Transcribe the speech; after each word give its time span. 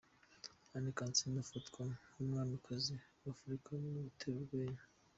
Anne 0.75 0.91
Kansiime 0.97 1.37
afatwa 1.45 1.83
nk'umwamikazi 2.11 2.95
wa 3.21 3.27
Afrika 3.33 3.69
mu 3.81 3.99
gutera 4.05 4.37
urwenya. 4.39 4.83